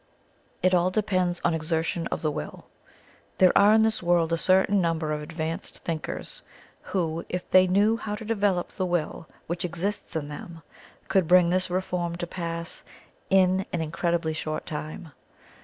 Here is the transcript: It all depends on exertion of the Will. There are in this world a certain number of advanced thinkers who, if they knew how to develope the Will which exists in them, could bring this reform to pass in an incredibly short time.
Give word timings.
It 0.63 0.73
all 0.73 0.89
depends 0.89 1.39
on 1.45 1.53
exertion 1.53 2.07
of 2.07 2.23
the 2.23 2.31
Will. 2.31 2.65
There 3.37 3.55
are 3.55 3.71
in 3.71 3.83
this 3.83 4.01
world 4.01 4.33
a 4.33 4.35
certain 4.39 4.81
number 4.81 5.11
of 5.11 5.21
advanced 5.21 5.77
thinkers 5.83 6.41
who, 6.81 7.23
if 7.29 7.47
they 7.51 7.67
knew 7.67 7.97
how 7.97 8.15
to 8.15 8.25
develope 8.25 8.69
the 8.69 8.85
Will 8.87 9.27
which 9.45 9.63
exists 9.63 10.15
in 10.15 10.27
them, 10.27 10.63
could 11.07 11.27
bring 11.27 11.51
this 11.51 11.69
reform 11.69 12.15
to 12.15 12.25
pass 12.25 12.83
in 13.29 13.67
an 13.71 13.79
incredibly 13.81 14.33
short 14.33 14.65
time. 14.65 15.11